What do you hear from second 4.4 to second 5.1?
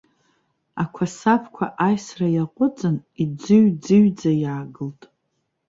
иаагылт.